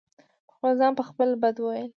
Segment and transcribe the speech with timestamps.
[0.47, 1.87] په خپل ځان په خپله بد وئيل